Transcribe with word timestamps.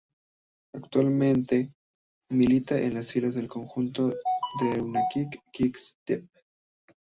Actualmente 0.73 1.71
milita 2.31 2.75
en 2.75 2.95
las 2.95 3.11
filas 3.11 3.35
del 3.35 3.47
conjunto 3.47 4.11
Deceuninck-Quick 4.59 5.77
Step. 5.77 6.27